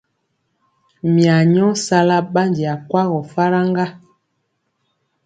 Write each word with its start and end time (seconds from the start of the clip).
Mya 1.13 1.37
nyɔ 1.53 1.67
sala 1.85 2.17
ɓandi 2.33 2.63
akwagɔ 2.73 3.19
falk 3.33 3.61
ŋga. 3.69 3.85